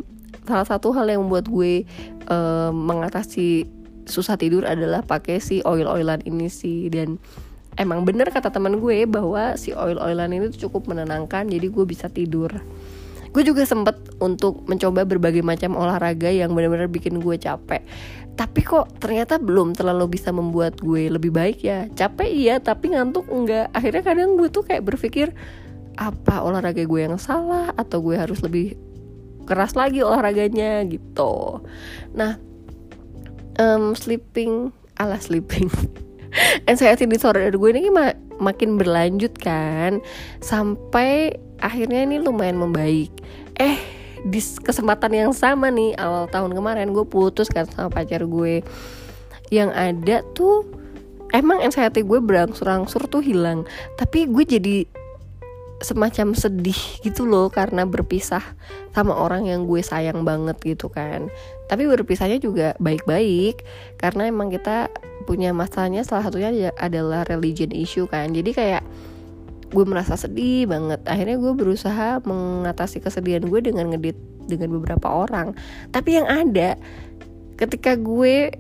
[0.50, 1.86] salah satu hal yang membuat gue
[2.28, 3.70] uh, mengatasi
[4.10, 6.90] susah tidur adalah pakai si oil-oilan ini sih.
[6.90, 7.22] Dan
[7.78, 12.10] emang bener kata teman gue bahwa si oil-oilan ini tuh cukup menenangkan jadi gue bisa
[12.10, 12.50] tidur.
[13.30, 17.86] Gue juga sempet untuk mencoba berbagai macam olahraga yang benar-benar bikin gue capek.
[18.34, 21.86] Tapi kok ternyata belum terlalu bisa membuat gue lebih baik ya.
[21.94, 23.70] Capek iya tapi ngantuk enggak.
[23.70, 25.30] Akhirnya kadang gue tuh kayak berpikir
[26.00, 28.80] apa olahraga gue yang salah atau gue harus lebih
[29.50, 31.66] keras lagi olahraganya gitu.
[32.14, 32.38] Nah
[33.58, 34.70] um, sleeping
[35.02, 35.68] ala sleeping.
[36.70, 40.00] Anxiety disorder gue ini mak makin berlanjut kan
[40.40, 43.12] sampai akhirnya ini lumayan membaik.
[43.60, 43.78] Eh
[44.20, 48.64] di kesempatan yang sama nih awal tahun kemarin gue putus kan sama pacar gue.
[49.50, 50.68] Yang ada tuh
[51.34, 53.66] emang anxiety gue berangsur-angsur tuh hilang.
[53.98, 54.76] Tapi gue jadi
[55.80, 58.44] semacam sedih gitu loh karena berpisah
[58.92, 61.32] sama orang yang gue sayang banget gitu kan.
[61.72, 63.64] Tapi berpisahnya juga baik-baik
[64.00, 64.92] karena emang kita
[65.24, 68.36] punya masalahnya salah satunya adalah religion issue kan.
[68.36, 68.84] Jadi kayak
[69.70, 71.00] gue merasa sedih banget.
[71.06, 74.18] Akhirnya gue berusaha mengatasi kesedihan gue dengan ngedit
[74.50, 75.54] dengan beberapa orang.
[75.94, 76.76] Tapi yang ada
[77.56, 78.52] ketika gue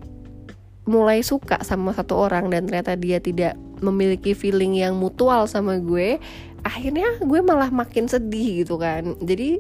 [0.90, 6.20] mulai suka sama satu orang dan ternyata dia tidak memiliki feeling yang mutual sama gue
[6.64, 9.16] akhirnya gue malah makin sedih gitu kan.
[9.24, 9.60] Jadi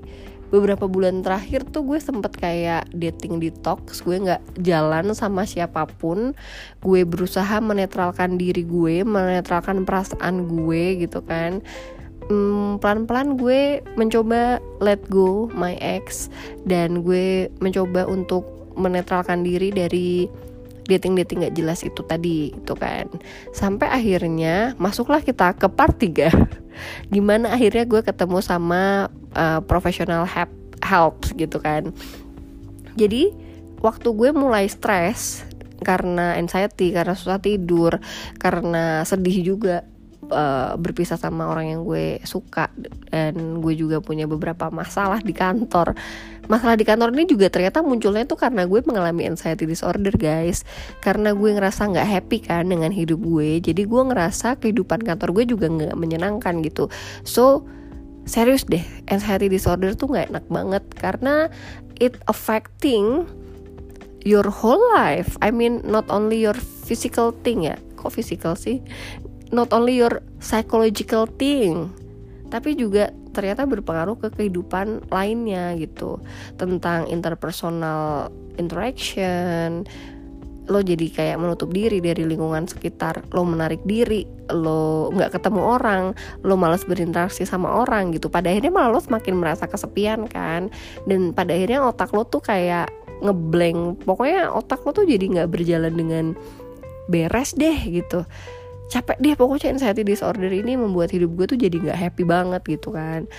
[0.49, 6.33] beberapa bulan terakhir tuh gue sempet kayak dating detox gue nggak jalan sama siapa pun.
[6.81, 11.61] Gue berusaha menetralkan diri gue menetralkan perasaan gue gitu kan.
[12.29, 16.29] Hmm, pelan-pelan gue mencoba let go my ex
[16.69, 18.45] dan gue mencoba untuk
[18.77, 20.29] menetralkan diri dari
[20.89, 23.05] dating-dating gak jelas itu tadi itu kan.
[23.53, 30.51] Sampai akhirnya masuklah kita ke part 3 gimana akhirnya gue ketemu sama uh, professional help
[30.81, 31.93] help gitu kan.
[32.97, 33.29] Jadi
[33.79, 35.45] waktu gue mulai stres
[35.79, 38.03] karena anxiety karena susah tidur
[38.35, 39.87] karena sedih juga
[40.29, 42.69] uh, berpisah sama orang yang gue suka
[43.09, 45.93] dan gue juga punya beberapa masalah di kantor.
[46.49, 50.65] Masalah di kantor ini juga ternyata munculnya tuh karena gue mengalami anxiety disorder guys.
[51.01, 55.45] Karena gue ngerasa nggak happy kan dengan hidup gue jadi gue ngerasa kehidupan kantor gue
[55.53, 56.89] juga nggak menyenangkan gitu.
[57.21, 57.69] So
[58.25, 61.49] serius deh anxiety disorder tuh nggak enak banget karena
[62.01, 63.29] it affecting
[64.25, 65.37] your whole life.
[65.45, 67.77] I mean not only your physical thing ya.
[67.99, 68.81] Kok physical sih
[69.49, 71.89] not only your psychological thing
[72.49, 76.17] tapi juga ternyata berpengaruh ke kehidupan lainnya gitu.
[76.57, 79.85] Tentang interpersonal interaction
[80.69, 84.21] lo jadi kayak menutup diri dari lingkungan sekitar lo menarik diri
[84.53, 86.13] lo nggak ketemu orang
[86.45, 88.29] lo malas berinteraksi sama orang gitu.
[88.29, 90.73] Pada akhirnya malah lo semakin merasa kesepian kan.
[91.05, 95.91] Dan pada akhirnya otak lo tuh kayak ngeblank pokoknya otak lo tuh jadi nggak berjalan
[95.91, 96.25] dengan
[97.11, 98.23] beres deh gitu
[98.89, 102.89] capek deh pokoknya anxiety disorder ini membuat hidup gue tuh jadi nggak happy banget gitu
[102.91, 103.29] kan.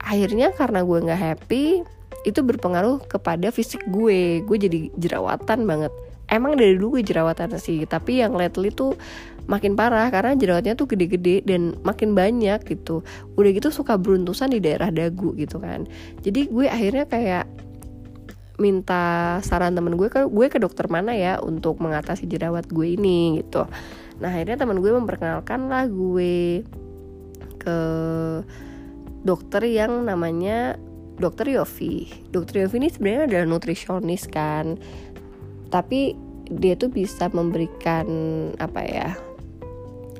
[0.00, 1.84] Akhirnya karena gue nggak happy
[2.24, 4.40] itu berpengaruh kepada fisik gue.
[4.48, 5.92] Gue jadi jerawatan banget.
[6.32, 8.96] Emang dari dulu gue jerawatan sih tapi yang lately tuh
[9.44, 13.04] makin parah karena jerawatnya tuh gede-gede dan makin banyak gitu.
[13.36, 15.84] Udah gitu suka beruntusan di daerah dagu gitu kan.
[16.24, 17.44] Jadi gue akhirnya kayak
[18.56, 23.42] minta saran temen gue ke gue ke dokter mana ya untuk mengatasi jerawat gue ini
[23.42, 23.66] gitu
[24.22, 26.62] nah akhirnya teman gue memperkenalkan lah gue
[27.58, 27.78] ke
[29.24, 30.76] dokter yang namanya
[31.16, 32.10] dokter Yofi.
[32.30, 34.76] Dokter Yofi ini sebenarnya adalah nutrisionis kan.
[35.72, 36.14] Tapi
[36.52, 38.06] dia tuh bisa memberikan
[38.60, 39.08] apa ya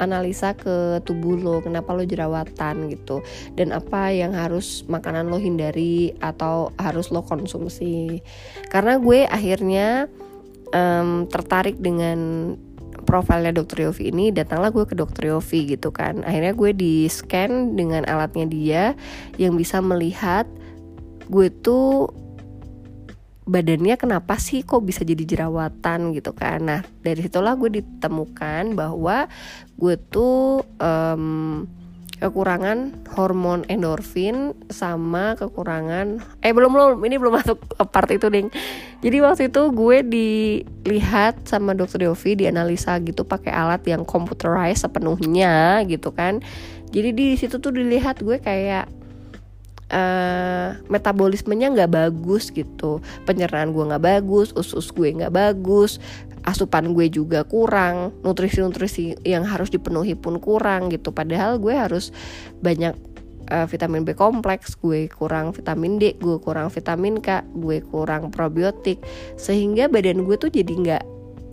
[0.02, 3.22] analisa ke tubuh lo kenapa lo jerawatan gitu.
[3.54, 8.24] Dan apa yang harus makanan lo hindari atau harus lo konsumsi.
[8.72, 10.11] Karena gue akhirnya
[10.74, 12.54] um, tertarik dengan
[13.04, 16.24] profilnya dokter Yofi ini datanglah gue ke dokter Yofi gitu kan.
[16.24, 18.84] Akhirnya gue di scan dengan alatnya dia
[19.36, 20.48] yang bisa melihat
[21.28, 22.10] gue tuh
[23.44, 26.64] badannya kenapa sih kok bisa jadi jerawatan gitu kan.
[26.64, 29.28] Nah dari situlah gue ditemukan bahwa
[29.76, 31.68] gue tuh um,
[32.24, 37.60] kekurangan hormon endorfin sama kekurangan eh belum belum ini belum masuk
[37.92, 38.48] part itu ding.
[39.04, 45.84] Jadi waktu itu gue dilihat sama dokter Yofi dianalisa gitu pakai alat yang computerized sepenuhnya
[45.84, 46.40] gitu kan.
[46.88, 48.88] Jadi di situ tuh dilihat gue kayak
[49.92, 53.04] uh, metabolismenya nggak bagus gitu.
[53.28, 56.00] Pencernaan gue nggak bagus usus gue nggak bagus
[56.44, 61.11] asupan gue juga kurang nutrisi-nutrisi yang harus dipenuhi pun kurang gitu.
[61.11, 62.12] Padahal gue harus
[62.61, 62.92] banyak
[63.48, 69.00] uh, vitamin B kompleks gue kurang vitamin D gue kurang vitamin K gue kurang probiotik.
[69.40, 71.04] Sehingga badan gue tuh jadi nggak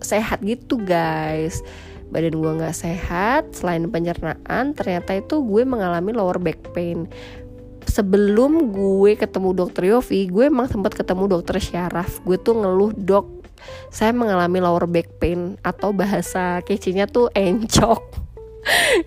[0.04, 1.64] sehat gitu guys.
[2.12, 7.08] Badan gue nggak sehat selain pencernaan ternyata itu gue mengalami lower back pain.
[7.88, 12.20] Sebelum gue ketemu dokter Yofi gue emang sempat ketemu dokter Syaraf.
[12.28, 13.41] Gue tuh ngeluh dok
[13.90, 18.02] saya mengalami lower back pain atau bahasa kecilnya tuh encok.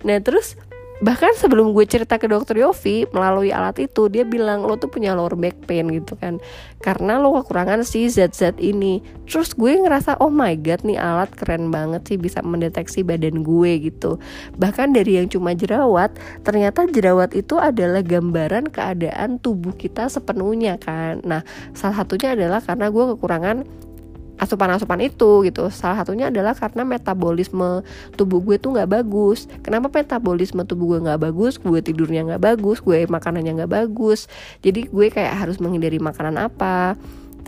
[0.04, 0.56] Nah terus
[0.96, 5.12] bahkan sebelum gue cerita ke dokter Yofi melalui alat itu dia bilang lo tuh punya
[5.12, 6.40] lower back pain gitu kan.
[6.80, 9.04] Karena lo kekurangan si zat-zat ini.
[9.28, 13.92] Terus gue ngerasa oh my god nih alat keren banget sih bisa mendeteksi badan gue
[13.92, 14.16] gitu.
[14.56, 16.16] Bahkan dari yang cuma jerawat
[16.48, 21.20] ternyata jerawat itu adalah gambaran keadaan tubuh kita sepenuhnya kan.
[21.28, 21.44] Nah
[21.76, 23.68] salah satunya adalah karena gue kekurangan
[24.36, 25.68] asupan-asupan itu gitu.
[25.72, 27.80] Salah satunya adalah karena metabolisme
[28.14, 29.48] tubuh gue tuh nggak bagus.
[29.64, 31.56] Kenapa metabolisme tubuh gue nggak bagus?
[31.56, 34.28] Gue tidurnya nggak bagus gue makanannya nggak bagus.
[34.60, 36.94] Jadi gue kayak harus menghindari makanan apa?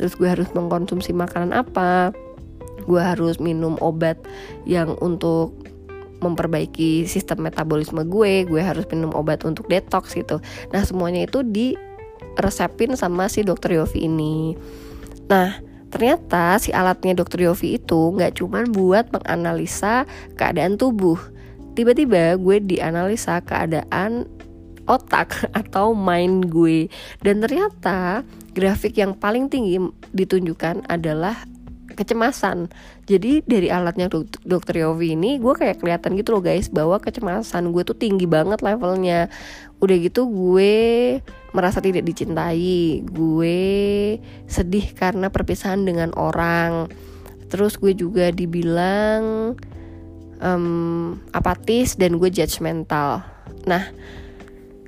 [0.00, 2.16] Terus gue harus mengkonsumsi makanan apa?
[2.88, 4.16] Gue harus minum obat
[4.64, 5.52] yang untuk
[6.18, 8.48] memperbaiki sistem metabolisme gue.
[8.48, 10.40] Gue harus minum obat untuk detox gitu.
[10.72, 11.76] Nah semuanya itu di
[12.38, 14.54] resepin sama si dokter Yofi ini.
[15.28, 20.04] Nah Ternyata si alatnya dokter Yofi itu nggak cuman buat menganalisa
[20.36, 21.16] keadaan tubuh.
[21.72, 24.28] Tiba-tiba gue dianalisa keadaan
[24.88, 26.88] otak atau mind gue
[27.20, 28.24] dan ternyata
[28.56, 29.78] grafik yang paling tinggi
[30.12, 31.36] ditunjukkan adalah
[31.98, 32.70] kecemasan.
[33.10, 34.06] Jadi dari alatnya
[34.46, 38.62] dokter Yofi ini gue kayak kelihatan gitu loh guys bahwa kecemasan gue tuh tinggi banget
[38.62, 39.26] levelnya.
[39.82, 41.18] Udah gitu gue
[41.56, 43.60] merasa tidak dicintai, gue
[44.44, 46.92] sedih karena perpisahan dengan orang.
[47.48, 49.56] Terus gue juga dibilang
[50.44, 53.24] um, apatis dan gue judgmental.
[53.64, 53.88] Nah,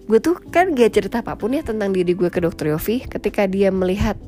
[0.04, 3.08] gue tuh kan gak cerita apa pun ya tentang diri gue ke dokter Yofi.
[3.08, 4.20] Ketika dia melihat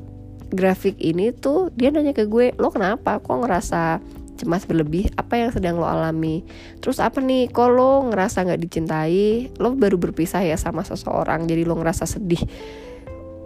[0.53, 3.21] grafik ini tuh, dia nanya ke gue, lo kenapa?
[3.21, 4.01] Kok ngerasa
[4.35, 6.43] cemas berlebih apa yang sedang lo alami?
[6.79, 9.53] Terus apa nih kalau ngerasa nggak dicintai?
[9.57, 12.41] Lo baru berpisah ya sama seseorang jadi lo ngerasa sedih.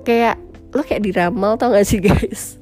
[0.08, 0.40] Kayak
[0.72, 2.58] lo kayak diramal tau gak sih guys?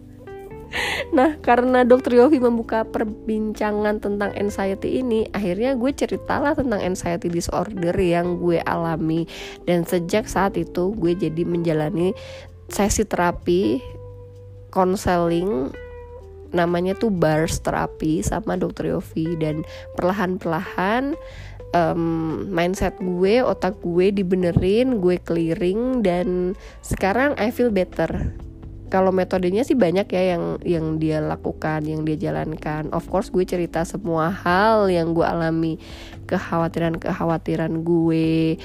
[1.15, 7.95] Nah karena dokter Yofi membuka perbincangan tentang anxiety ini Akhirnya gue ceritalah tentang anxiety disorder
[7.95, 9.23] yang gue alami.
[9.63, 12.11] Dan sejak saat itu gue jadi menjalani
[12.67, 13.79] sesi terapi
[14.73, 15.71] konseling
[16.53, 19.65] namanya tuh bars terapi sama dokter Yofi dan
[19.97, 21.17] perlahan-perlahan
[21.75, 28.09] um, mindset gue, otak gue dibenerin, gue clearing dan sekarang I feel better.
[28.85, 32.87] Kalau metodenya sih banyak ya yang yang dia lakukan, yang dia jalankan.
[32.95, 35.81] Of course gue cerita semua hal yang gue alami,
[36.29, 38.55] kekhawatiran-kekhawatiran gue,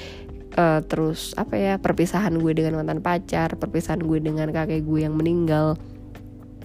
[0.55, 5.16] uh, terus apa ya perpisahan gue dengan mantan pacar, perpisahan gue dengan kakek gue yang
[5.16, 5.81] meninggal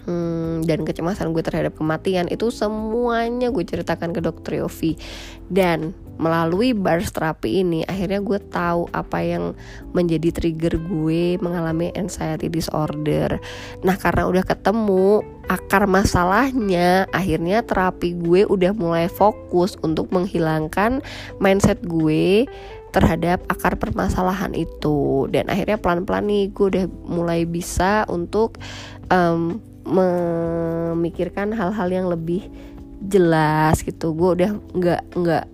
[0.06, 4.96] hmm, dan kecemasan gue terhadap kematian itu semuanya gue ceritakan ke dokter Yofi.
[5.46, 9.52] Dan melalui bars terapi ini akhirnya gue tahu apa yang
[9.92, 13.42] menjadi trigger gue mengalami anxiety disorder.
[13.84, 21.04] Nah karena udah ketemu akar masalahnya akhirnya terapi gue udah mulai fokus untuk menghilangkan
[21.44, 22.48] mindset gue
[22.96, 25.28] terhadap akar permasalahan itu.
[25.28, 28.56] Dan akhirnya pelan-pelan nih gue udah mulai bisa untuk
[29.12, 32.50] um, memikirkan hal-hal yang lebih
[33.00, 34.12] jelas gitu.
[34.18, 35.46] Gue udah nggak nggak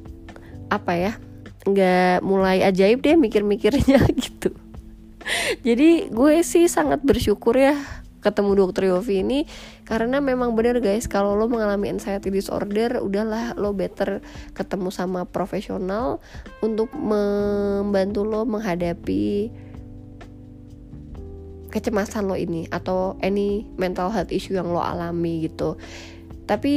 [0.72, 1.13] apa ya
[1.62, 4.56] nggak mulai ajaib deh mikir-mikirnya gitu.
[5.62, 7.78] Jadi gue sih sangat bersyukur ya
[8.22, 9.50] ketemu dokter Yofi ini
[9.82, 14.22] karena memang bener guys kalau lo mengalami anxiety disorder udahlah lo better
[14.54, 16.22] ketemu sama profesional
[16.62, 19.50] untuk membantu lo menghadapi
[21.71, 25.79] kecemasan lo ini atau any mental health issue yang lo alami gitu.
[26.45, 26.75] Tapi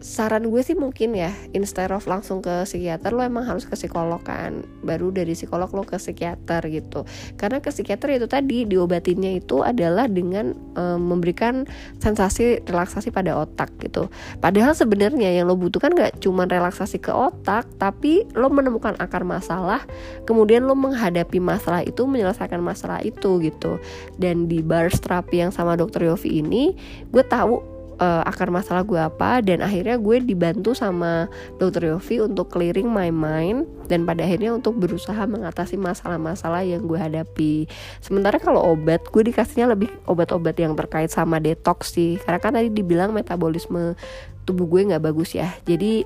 [0.00, 4.20] saran gue sih mungkin ya instead of langsung ke psikiater lo emang harus ke psikolog
[4.24, 4.64] kan.
[4.80, 7.04] Baru dari psikolog lo ke psikiater gitu.
[7.36, 11.68] Karena ke psikiater itu tadi diobatinnya itu adalah dengan um, memberikan
[12.00, 14.08] sensasi relaksasi pada otak gitu.
[14.40, 19.84] Padahal sebenarnya yang lo butuhkan gak cuma relaksasi ke otak tapi lo menemukan akar masalah
[20.24, 23.76] kemudian lo menghadapi masalah itu menyelesaikan masalah itu gitu.
[24.16, 26.72] Dan di bars terapi yang sama dokter Yofi ini
[27.12, 27.69] gue tahu
[28.00, 31.28] uh, akar masalah gue apa dan akhirnya gue dibantu sama
[31.60, 36.96] dokter Yofi untuk clearing my mind dan pada akhirnya untuk berusaha mengatasi masalah-masalah yang gue
[36.96, 37.68] hadapi.
[38.00, 42.16] Sementara kalau obat gue dikasihnya lebih obat-obat yang terkait sama detox sih.
[42.24, 43.94] Karena kan tadi dibilang metabolisme
[44.48, 45.52] tubuh gue nggak bagus ya.
[45.68, 46.02] Jadi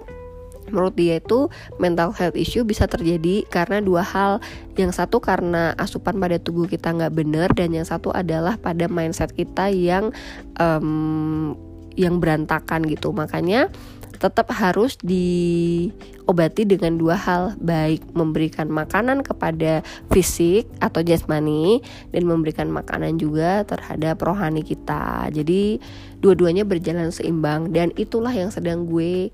[0.65, 4.41] menurut dia itu mental health issue bisa terjadi karena dua hal.
[4.75, 9.31] Yang satu karena asupan pada tubuh kita nggak bener dan yang satu adalah pada mindset
[9.37, 10.11] kita yang
[10.57, 11.53] um,
[11.95, 13.11] yang berantakan gitu.
[13.15, 13.71] Makanya
[14.19, 17.59] tetap harus diobati dengan dua hal.
[17.61, 21.85] Baik memberikan makanan kepada fisik atau jasmani
[22.15, 25.29] dan memberikan makanan juga terhadap rohani kita.
[25.29, 25.83] Jadi
[26.25, 29.29] dua-duanya berjalan seimbang dan itulah yang sedang gue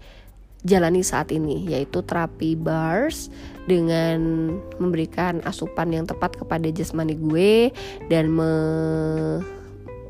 [0.60, 3.32] jalani saat ini yaitu terapi bars
[3.64, 7.72] dengan memberikan asupan yang tepat kepada jasmani gue
[8.12, 8.50] dan me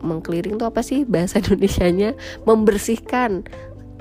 [0.01, 2.17] mengkeliring tuh apa sih bahasa Indonesianya?
[2.45, 3.45] Membersihkan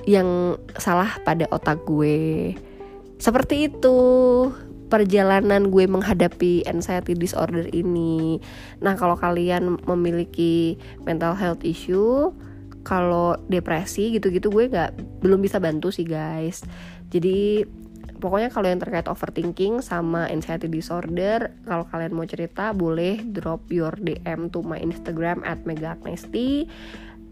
[0.07, 2.55] yang salah pada otak gue.
[3.19, 3.99] Seperti itu
[4.89, 8.41] perjalanan gue menghadapi anxiety disorder ini.
[8.81, 10.75] Nah kalau kalian memiliki
[11.05, 12.33] mental health issue
[12.81, 16.65] kalau depresi gitu-gitu gue nggak belum bisa bantu sih guys.
[17.13, 17.65] Jadi
[18.19, 23.95] pokoknya kalau yang terkait overthinking sama anxiety disorder kalau kalian mau cerita boleh drop your
[23.95, 26.67] DM to my Instagram at megaagnesti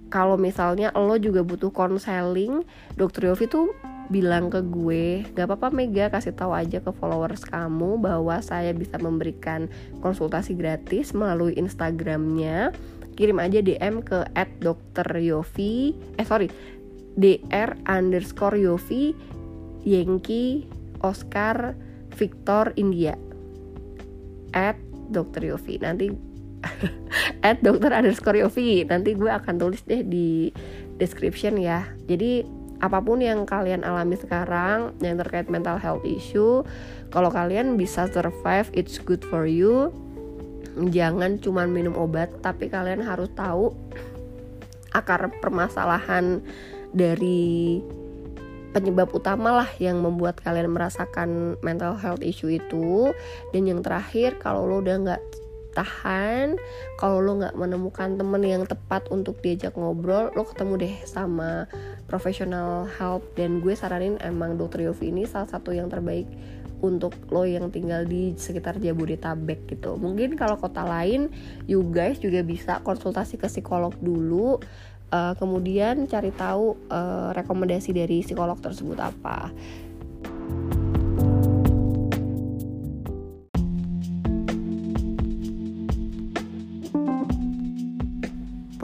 [0.07, 2.63] kalau misalnya lo juga butuh konseling
[2.95, 3.75] dokter Yofi tuh
[4.07, 8.95] bilang ke gue gak apa-apa Mega kasih tahu aja ke followers kamu bahwa saya bisa
[9.03, 9.67] memberikan
[9.99, 12.71] konsultasi gratis melalui Instagramnya.
[13.19, 16.47] Kirim aja DM ke at dokter Yofi eh sorry
[17.17, 19.11] dr underscore Yofi
[19.83, 21.77] Yankee Oscar
[22.15, 23.15] Victor India.
[24.55, 24.79] At
[25.11, 25.53] Dr.
[25.53, 25.79] Yofi.
[25.79, 26.11] Nanti
[27.47, 28.85] at dokter underscore Yofi.
[28.87, 30.51] Nanti gue akan tulis deh di
[30.97, 31.85] description ya.
[32.09, 32.43] Jadi
[32.77, 36.61] apa pun yang kalian alami sekarang yang terkait mental health issue
[37.09, 39.89] kalau kalian bisa survive it's good for you.
[40.77, 43.73] Jangan cuma minum obat tapi kalian harus tahu
[44.93, 46.41] akar permasalahan
[46.93, 47.81] dari
[48.77, 53.09] penyebab utama lah yang membuat kalian merasakan mental health issue itu.
[53.49, 55.21] Dan yang terakhir kalau lo udah nggak
[55.73, 56.57] tahan
[56.97, 61.65] kalau lo nggak menemukan temen yang tepat untuk diajak ngobrol lo ketemu deh sama
[62.05, 63.25] professional help.
[63.33, 66.29] Dan gue saranin emang dokter Yofi ini salah satu yang terbaik
[66.77, 69.97] untuk lo yang tinggal di sekitar Jabodetabek gitu.
[69.97, 71.33] Mungkin kalau kota lain
[71.65, 74.61] you guys juga bisa konsultasi ke psikolog dulu
[75.11, 79.51] uh, kemudian cari tahu uh, rekomendasi dari psikolog tersebut apa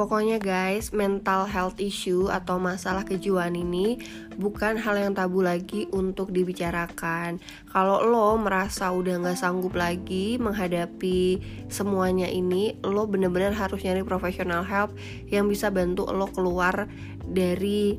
[0.03, 4.03] Pokoknya guys, mental health issue atau masalah kejiwaan ini
[4.35, 7.39] bukan hal yang tabu lagi untuk dibicarakan.
[7.71, 11.39] Kalau lo merasa udah gak sanggup lagi menghadapi
[11.71, 14.91] semuanya ini, lo bener-bener harus nyari professional help
[15.31, 16.91] yang bisa bantu lo keluar
[17.23, 17.95] dari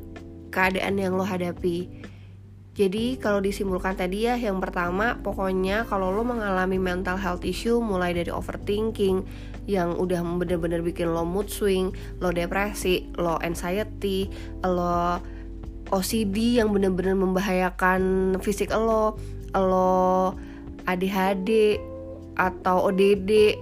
[0.53, 2.04] keadaan yang lo hadapi.
[2.75, 8.11] Jadi kalau disimpulkan tadi ya yang pertama pokoknya kalau lo mengalami mental health issue mulai
[8.11, 9.23] dari overthinking
[9.63, 14.27] yang udah bener-bener bikin lo mood swing, lo depresi, lo anxiety,
[14.59, 15.23] lo
[15.87, 19.15] OCD yang bener-bener membahayakan fisik lo,
[19.55, 20.35] lo
[20.83, 21.79] ADHD
[22.35, 23.55] atau ODD,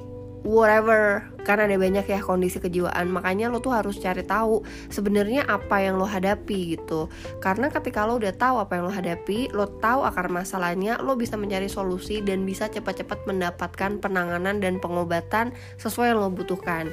[0.43, 1.27] whatever.
[1.43, 3.11] Karena ada banyak ya kondisi kejiwaan.
[3.11, 7.11] Makanya lo tuh harus cari tahu sebenarnya apa yang lo hadapi gitu.
[7.43, 11.35] Karena ketika lo udah tahu apa yang lo hadapi lo tahu akar masalahnya lo bisa
[11.35, 16.91] mencari solusi dan bisa cepat-cepat mendapatkan penanganan dan pengobatan sesuai yang lo butuhkan.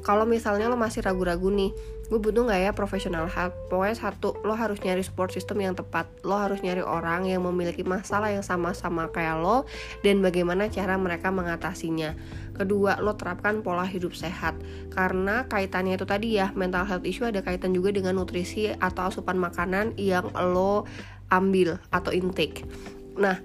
[0.00, 1.76] Kalau misalnya lo masih ragu-ragu nih
[2.10, 3.54] gue butuh nggak ya profesional help?
[3.70, 6.10] Pokoknya satu lo harus nyari support system yang tepat.
[6.26, 9.62] Lo harus nyari orang yang memiliki masalah yang sama-sama kayak lo
[10.02, 12.18] dan bagaimana cara mereka mengatasinya.
[12.58, 14.58] Kedua lo terapkan pola hidup sehat.
[14.90, 19.38] Karena kaitannya itu tadi ya mental health issue ada kaitan juga dengan nutrisi atau asupan
[19.38, 20.90] makanan yang lo
[21.30, 22.66] ambil atau intake.
[23.14, 23.38] Nah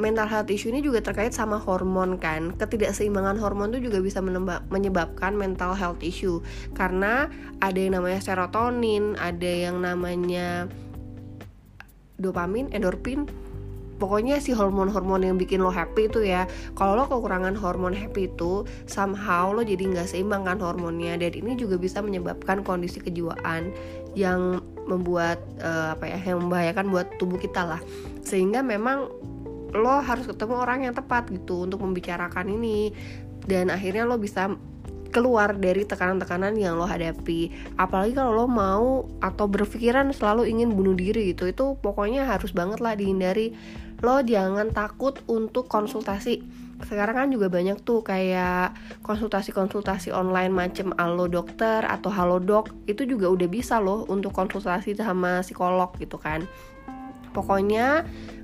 [0.00, 2.56] mental health issue ini juga terkait sama hormon kan.
[2.56, 4.24] Ketidakseimbangan hormon itu juga bisa
[4.72, 6.40] menyebabkan mental health issue.
[6.72, 7.28] Karena
[7.60, 10.70] ada yang namanya serotonin ada yang namanya
[12.16, 13.28] dopamin endorfin.
[14.02, 16.50] Pokoknya si hormon-hormon yang bikin lo happy itu ya.
[16.74, 21.14] Kalau lo kekurangan hormon happy itu somehow lo jadi nggak seimbang kan hormonnya.
[21.14, 23.70] Dan ini juga bisa menyebabkan kondisi kejiwaan
[24.18, 24.58] yang
[24.90, 27.80] membuat uh, apa ya yang membahayakan buat tubuh kita lah.
[28.26, 29.06] Sehingga memang
[29.72, 32.92] lo harus ketemu orang yang tepat gitu untuk membicarakan ini.
[33.42, 34.52] Dan akhirnya lo bisa
[35.12, 37.52] keluar dari tekanan-tekanan yang lo hadapi.
[37.76, 42.80] Apalagi kalau lo mau atau berpikiran selalu ingin bunuh diri gitu itu pokoknya harus banget
[42.80, 43.52] lah dihindari.
[44.00, 46.42] Lo jangan takut untuk konsultasi.
[46.82, 48.74] Sekarang kan juga banyak tuh kayak
[49.06, 54.98] konsultasi-konsultasi online macem Halo Dokter atau Halo Dok itu juga udah bisa loh untuk konsultasi
[54.98, 56.42] sama psikolog gitu kan.
[57.30, 58.02] Pokoknya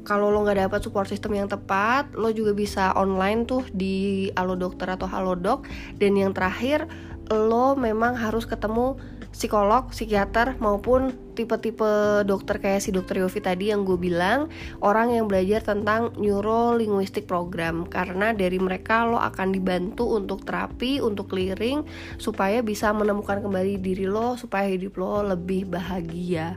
[0.08, 4.56] kalau lo nggak dapat support system yang tepat lo juga bisa online tuh di Halo
[4.56, 5.68] Dokter atau Halo Dok.
[6.00, 6.88] Dan yang terakhir
[7.28, 8.96] lo memang harus ketemu
[9.28, 14.48] psikolog, psikiater maupun tipe-tipe dokter kayak si dokter Yofi tadi yang gue bilang
[14.80, 17.84] orang yang belajar tentang neuro linguistic program.
[17.84, 21.84] Karena dari mereka lo akan dibantu untuk terapi, untuk clearing
[22.16, 26.56] supaya bisa menemukan kembali diri lo supaya hidup lo lebih bahagia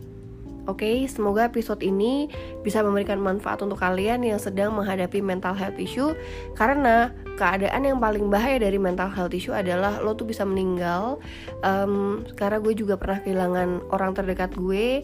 [0.69, 2.29] Oke, okay, semoga episode ini
[2.61, 6.13] bisa memberikan manfaat untuk kalian yang sedang menghadapi mental health issue.
[6.53, 7.09] Karena
[7.41, 11.17] keadaan yang paling bahaya dari mental health issue adalah lo tuh bisa meninggal.
[11.65, 15.01] Um, karena gue juga pernah kehilangan orang terdekat gue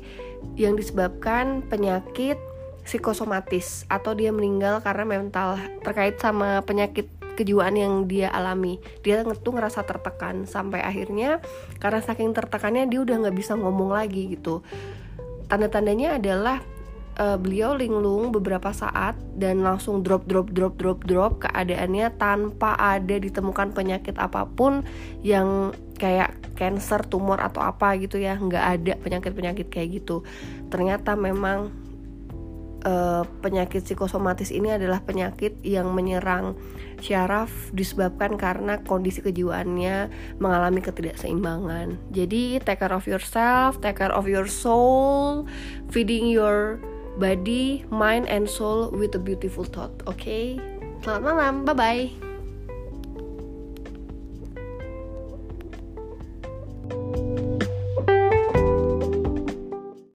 [0.61, 2.37] yang disebabkan penyakit
[2.85, 8.77] psikosomatis atau dia meninggal karena mental terkait sama penyakit kejiwaan yang dia alami.
[9.01, 11.41] Dia tuh ngerasa tertekan sampai akhirnya
[11.81, 14.61] karena saking tertekannya dia udah nggak bisa ngomong lagi gitu
[15.47, 16.63] tanda-tandanya adalah
[17.17, 23.15] uh, beliau linglung beberapa saat dan langsung drop drop drop drop drop keadaannya tanpa ada
[23.17, 24.85] ditemukan penyakit apa pun
[25.25, 28.37] yang kayak cancer, tumor atau apa gitu ya.
[28.37, 30.21] Nggak ada penyakit-penyakit kayak gitu.
[30.69, 31.73] Ternyata memang
[32.85, 36.59] uh, penyakit psikosomatis ini adalah penyakit yang menyerang
[37.01, 40.11] syaraf disebabkan karena kondisi kejiwaannya
[40.41, 41.97] mengalami ketidakseimbangan.
[42.11, 45.45] Jadi take care of yourself, take care of your soul,
[45.89, 46.81] feeding your
[47.17, 49.93] body, mind and soul with a beautiful thought.
[50.05, 50.21] Oke.
[50.21, 50.45] Okay?
[51.01, 51.55] Selamat malam.
[51.65, 52.26] Bye bye.